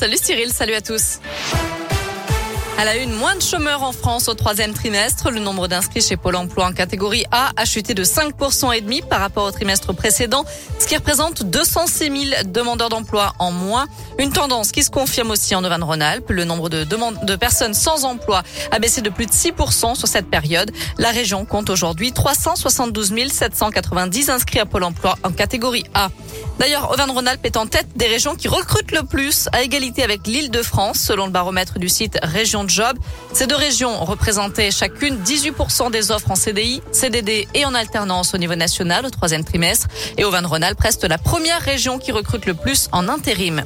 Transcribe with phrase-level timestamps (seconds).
[0.00, 1.18] Salut Cyril, salut à tous.
[2.78, 5.32] À la une, moins de chômeurs en France au troisième trimestre.
[5.32, 9.02] Le nombre d'inscrits chez Pôle emploi en catégorie A a chuté de 5% et demi
[9.02, 10.44] par rapport au trimestre précédent,
[10.78, 13.88] ce qui représente 206 000 demandeurs d'emploi en moins.
[14.20, 16.30] Une tendance qui se confirme aussi en Auvergne-Rhône-Alpes.
[16.30, 18.42] Le nombre de, demandes de personnes sans emploi
[18.72, 20.72] a baissé de plus de 6% sur cette période.
[20.98, 26.08] La région compte aujourd'hui 372 790 inscrits à Pôle emploi en catégorie A.
[26.58, 30.50] D'ailleurs, Auvergne-Rhône-Alpes est en tête des régions qui recrutent le plus à égalité avec l'île
[30.50, 32.98] de France, selon le baromètre du site Région de Job.
[33.32, 38.38] Ces deux régions représentaient chacune 18% des offres en CDI, CDD et en alternance au
[38.38, 39.86] niveau national au troisième trimestre.
[40.16, 43.62] Et Auvergne-Rhône-Alpes reste la première région qui recrute le plus en intérim.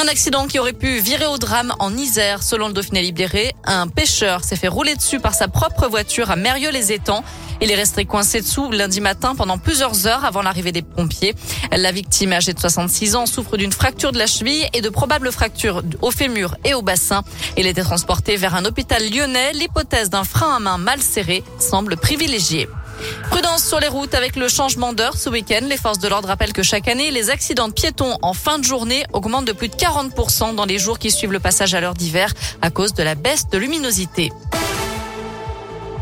[0.00, 3.54] Un accident qui aurait pu virer au drame en Isère, selon le Dauphiné libéré.
[3.64, 7.22] Un pêcheur s'est fait rouler dessus par sa propre voiture à Mérieux-les-Étangs.
[7.60, 11.34] Il est resté coincé dessous lundi matin pendant plusieurs heures avant l'arrivée des pompiers.
[11.70, 15.30] La victime, âgée de 66 ans, souffre d'une fracture de la cheville et de probables
[15.30, 17.22] fractures au fémur et au bassin.
[17.58, 19.52] Il était transporté vers un hôpital lyonnais.
[19.52, 22.68] L'hypothèse d'un frein à main mal serré semble privilégiée.
[23.30, 25.60] Prudence sur les routes avec le changement d'heure ce week-end.
[25.62, 28.64] Les forces de l'ordre rappellent que chaque année, les accidents de piétons en fin de
[28.64, 31.94] journée augmentent de plus de 40% dans les jours qui suivent le passage à l'heure
[31.94, 34.30] d'hiver à cause de la baisse de luminosité.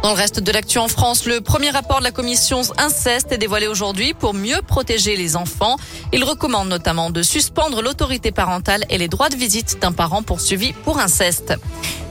[0.02, 3.38] Dans le reste de l'actu en France, le premier rapport de la commission inceste est
[3.38, 5.76] dévoilé aujourd'hui pour mieux protéger les enfants.
[6.12, 10.72] Il recommande notamment de suspendre l'autorité parentale et les droits de visite d'un parent poursuivi
[10.72, 11.54] pour inceste.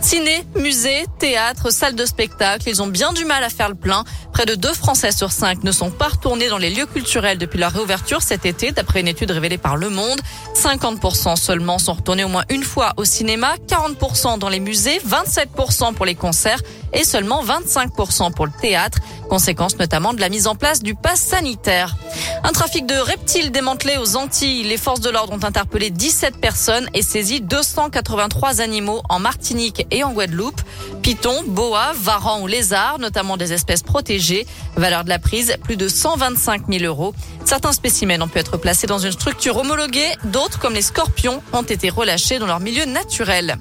[0.02, 4.04] Ciné, musée, théâtre, salle de spectacle, ils ont bien du mal à faire le plein.
[4.32, 7.60] Près de deux Français sur cinq ne sont pas retournés dans les lieux culturels depuis
[7.60, 10.22] leur réouverture cet été, d'après une étude révélée par Le Monde.
[10.56, 15.94] 50% seulement sont retournés au moins une fois au cinéma, 40% dans les musées, 27%
[15.94, 16.62] pour les concerts
[16.94, 21.20] et seulement 25% pour le théâtre, conséquence notamment de la mise en place du pass
[21.20, 21.96] sanitaire.
[22.44, 24.64] Un trafic de reptiles démantelé aux Antilles.
[24.64, 30.04] Les forces de l'ordre ont interpellé 17 personnes et saisi 283 animaux en Martinique et
[30.04, 30.62] en Guadeloupe.
[31.02, 34.46] Pythons, boas, varans ou lézards, notamment des espèces protégées.
[34.76, 37.14] Valeur de la prise, plus de 125 000 euros.
[37.46, 40.16] Certains spécimens ont pu être placés dans une structure homologuée.
[40.26, 43.58] D'autres, comme les scorpions, ont été relâchés dans leur milieu naturel.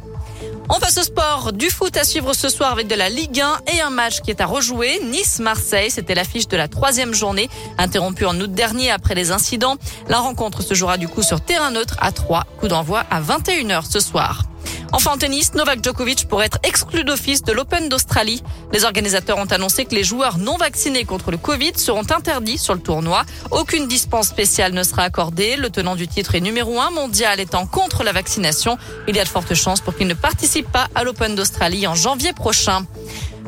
[0.68, 1.52] On passe au sport.
[1.52, 4.30] Du foot à suivre ce soir avec de la Ligue 1 et un match qui
[4.30, 5.00] est à rejouer.
[5.04, 9.76] Nice-Marseille, c'était l'affiche de la troisième journée, interrompue en août dernier après les incidents.
[10.08, 12.44] La rencontre se jouera du coup sur terrain neutre à 3.
[12.58, 14.42] Coup d'envoi à 21h ce soir.
[14.92, 18.42] Enfin en tennis, Novak Djokovic pourrait être exclu d'office de l'Open d'Australie.
[18.72, 22.74] Les organisateurs ont annoncé que les joueurs non vaccinés contre le Covid seront interdits sur
[22.74, 23.24] le tournoi.
[23.50, 25.56] Aucune dispense spéciale ne sera accordée.
[25.56, 28.78] Le tenant du titre est numéro un mondial étant contre la vaccination.
[29.08, 31.94] Il y a de fortes chances pour qu'il ne participe pas à l'Open d'Australie en
[31.94, 32.86] janvier prochain.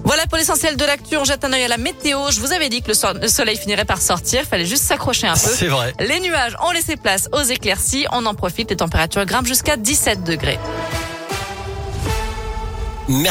[0.05, 1.17] Voilà pour l'essentiel de l'actu.
[1.17, 2.31] On jette un œil à la météo.
[2.31, 4.45] Je vous avais dit que le soleil finirait par sortir.
[4.45, 5.39] Fallait juste s'accrocher un peu.
[5.39, 5.93] C'est vrai.
[6.01, 8.07] Les nuages ont laissé place aux éclaircies.
[8.13, 8.71] On en profite.
[8.71, 10.59] Les températures grimpent jusqu'à 17 degrés.
[13.09, 13.27] Merci.